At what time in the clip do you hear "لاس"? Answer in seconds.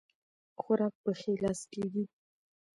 1.43-1.59